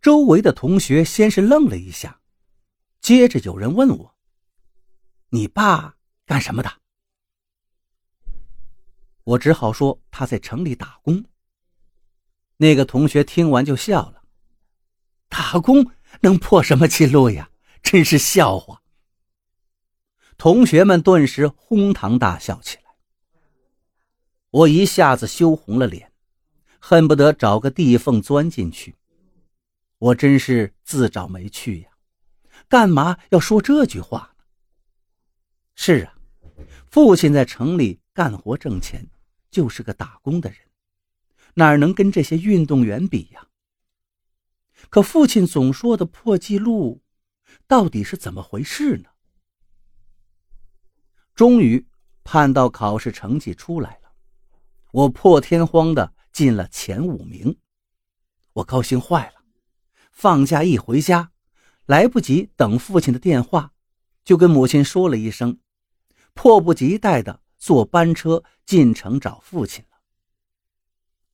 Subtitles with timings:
[0.00, 2.20] 周围的同学先是愣了一下，
[3.00, 4.14] 接着有人问我
[5.30, 6.72] ：“你爸干什么的？”
[9.24, 11.24] 我只好说他在城里打工。
[12.58, 14.22] 那个同学听完就笑了
[15.28, 17.50] ：“打工能破什么记录呀？
[17.82, 18.82] 真是笑话！”
[20.38, 22.84] 同学们顿时哄堂大笑起来。
[24.50, 26.12] 我一下子羞红了脸，
[26.78, 28.96] 恨不得找个地缝钻进去。
[29.98, 31.90] 我真是自找没趣呀！
[32.68, 34.44] 干嘛要说这句话呢？
[35.74, 36.14] 是啊，
[36.86, 39.08] 父亲在城里干活挣钱，
[39.50, 40.58] 就是个打工的人，
[41.54, 43.48] 哪能跟这些运动员比呀？
[44.90, 47.02] 可父亲总说的破纪录，
[47.66, 49.10] 到底是怎么回事呢？
[51.34, 51.86] 终于
[52.22, 54.12] 盼到考试成绩出来了。
[54.92, 57.58] 我破天荒的进了前五名，
[58.52, 59.37] 我高兴坏了。
[60.20, 61.30] 放假一回家，
[61.86, 63.72] 来不及等父亲的电话，
[64.24, 65.60] 就跟母亲说了一声，
[66.34, 70.00] 迫不及待的坐班车进城找父亲了。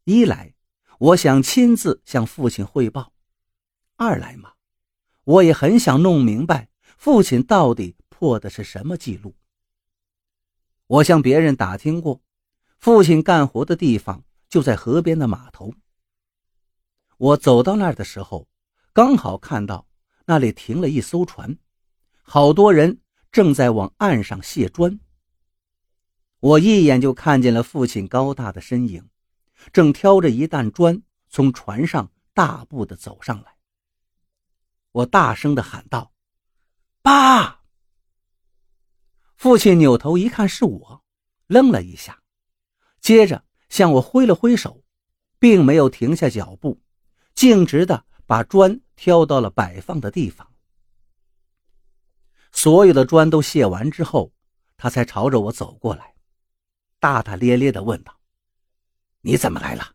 [0.04, 0.54] 一来，
[0.98, 3.14] 我想亲自向父亲汇报；
[3.96, 4.52] 二来嘛，
[5.24, 9.34] 我也很想弄明白父亲到底破的是什么记录。
[10.86, 12.20] 我向别人打听过。
[12.78, 15.72] 父亲干活的地方就在河边的码头。
[17.16, 18.46] 我走到那儿的时候，
[18.94, 19.88] 刚好看到
[20.24, 21.58] 那里停了一艘船，
[22.22, 23.00] 好多人
[23.32, 25.00] 正在往岸上卸砖。
[26.38, 29.10] 我一眼就看见了父亲高大的身影，
[29.72, 33.56] 正挑着一担砖从船上大步的走上来。
[34.92, 36.12] 我大声的喊道
[37.02, 37.62] ：“爸！”
[39.34, 41.04] 父亲扭头一看是我，
[41.48, 42.22] 愣了一下。
[43.00, 44.84] 接着向我挥了挥手，
[45.40, 46.80] 并没有停下脚步，
[47.34, 50.50] 径直的把砖挑到了摆放的地方。
[52.52, 54.32] 所有的砖都卸完之后，
[54.76, 56.14] 他才朝着我走过来，
[56.98, 58.18] 大大咧咧的问道
[59.22, 59.94] ：“你怎么来了？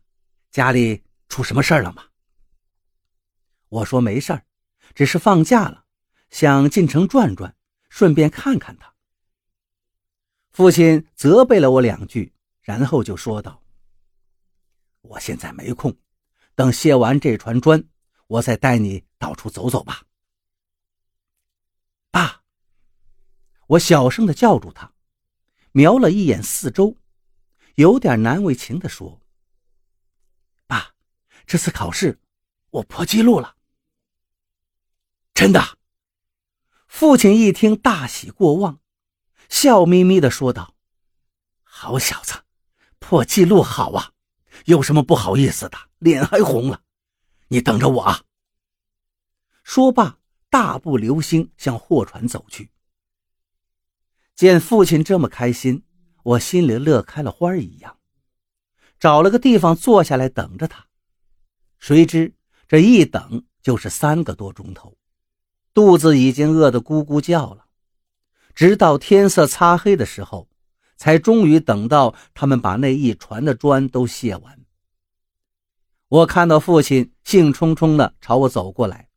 [0.50, 2.04] 家里出什么事儿了吗？”
[3.68, 4.44] 我说：“没事儿，
[4.94, 5.84] 只是放假了，
[6.30, 7.56] 想进城转转，
[7.88, 8.94] 顺便看看他。”
[10.50, 12.34] 父亲责备了我两句。
[12.62, 13.60] 然后就说道
[15.00, 15.96] ：“我现在没空，
[16.54, 17.82] 等卸完这船砖，
[18.30, 20.04] 我再带你到处走走吧。”
[22.12, 22.42] 爸，
[23.66, 24.92] 我小声的叫住他，
[25.72, 26.96] 瞄了一眼四周，
[27.74, 29.20] 有点难为情的说
[30.68, 30.94] ：“爸，
[31.44, 32.20] 这次考试
[32.70, 33.56] 我破纪录了。”
[35.34, 35.78] 真的。
[36.86, 38.80] 父亲一听大喜过望，
[39.48, 40.74] 笑眯眯的说道
[41.62, 42.44] ：“好小子！”
[42.98, 44.12] 破纪录好啊，
[44.66, 45.78] 有什么不好意思的？
[45.98, 46.82] 脸还红了，
[47.52, 48.22] 你等着我啊！
[49.62, 50.18] 说罢，
[50.48, 52.70] 大步流星向货船走去。
[54.34, 55.84] 见父亲这么开心，
[56.22, 57.98] 我心里乐开了花一样，
[58.98, 60.86] 找了个地方坐下来等着他。
[61.78, 62.34] 谁知
[62.66, 64.96] 这一等就是三个多钟头，
[65.74, 67.66] 肚子已经饿得咕咕叫了。
[68.54, 70.48] 直到天色擦黑的时候。
[71.00, 74.59] 才终于等到他们把那一船的砖都卸完。
[76.10, 79.08] 我看到父亲兴冲冲地朝我走过来，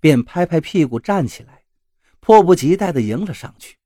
[0.00, 1.62] 便拍拍屁股站起来，
[2.18, 3.78] 迫不及待地迎了上去。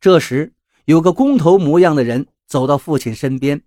[0.00, 0.54] 这时，
[0.86, 3.62] 有个工头模样的人走到父亲身边，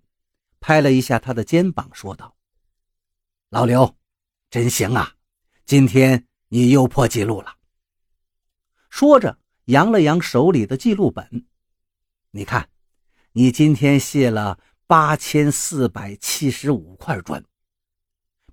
[0.60, 2.36] 拍了一下他的肩膀，说道
[3.48, 3.96] ：“老刘，
[4.50, 5.14] 真行啊，
[5.64, 7.54] 今天你又破纪录了。”
[8.90, 11.46] 说着，扬了扬手里的记录本。
[12.32, 12.68] 你看，
[13.32, 17.42] 你今天卸了八千四百七十五块砖，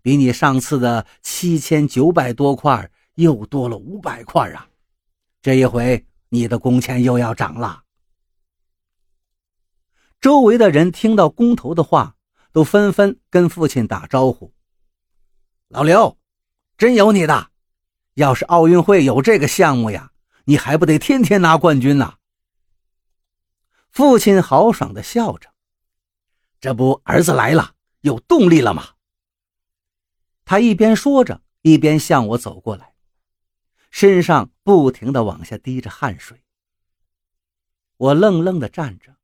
[0.02, 4.68] 比你上次的七千九百多块又多了五百块啊！
[5.42, 7.84] 这一回你的工钱又要涨了。
[10.20, 12.16] 周围的人听到工头的话，
[12.52, 14.54] 都纷纷跟父亲打招呼
[15.70, 16.18] ：“老刘，
[16.78, 17.50] 真有你的！
[18.16, 20.12] 要是奥运会有这个项目呀，
[20.46, 22.16] 你还不得天天拿冠军呢？”
[23.90, 25.50] 父亲豪爽的笑着，
[26.60, 28.90] 这不儿子来了，有动力了吗？
[30.46, 32.94] 他一边说着，一边向我走过来，
[33.90, 36.44] 身上不停的往下滴着汗水。
[37.98, 39.16] 我愣愣的站着，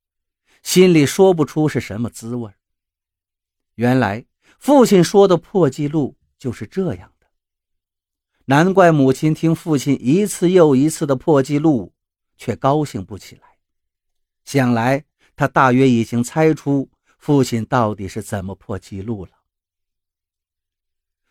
[0.62, 2.52] 心里说不出是什么滋味。
[3.76, 4.26] 原来
[4.60, 7.28] 父亲说的破纪录就是这样的，
[8.46, 11.94] 难怪母亲听父亲一次又一次的破纪录，
[12.38, 13.58] 却高兴不起来。
[14.46, 15.04] 想来，
[15.36, 19.32] 他大约已经猜出父亲到底是怎么破纪录了。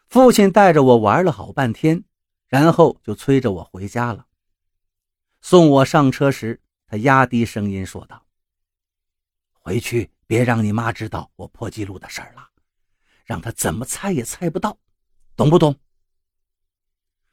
[0.09, 2.05] 父亲带着我玩了好半天，
[2.47, 4.27] 然后就催着我回家了。
[5.41, 8.25] 送我上车时，他压低声音说道
[9.53, 12.49] ：“回去别让你妈知道我破纪录的事儿了，
[13.25, 14.79] 让她怎么猜也猜不到，
[15.35, 15.79] 懂不懂？”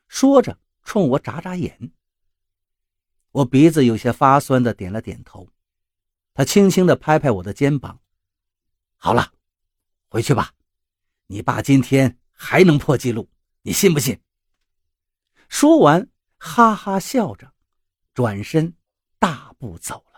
[0.09, 1.91] 说着，冲我眨眨眼。
[3.31, 5.47] 我鼻子有些发酸的点了点头。
[6.33, 8.01] 他轻轻的拍拍我的肩膀
[8.97, 9.33] ：“好了，
[10.07, 10.53] 回去吧，
[11.27, 13.29] 你爸今天。”还能破纪录，
[13.61, 14.19] 你信不信？
[15.47, 17.53] 说完，哈哈笑着，
[18.13, 18.75] 转身
[19.17, 20.12] 大步走了。